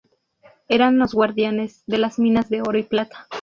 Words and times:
Eran 0.67 0.97
los 0.97 1.13
guardianes 1.13 1.83
de 1.85 1.99
las 1.99 2.17
minas 2.17 2.49
de 2.49 2.61
oro 2.63 2.79
y 2.79 2.83
plata. 2.85 3.29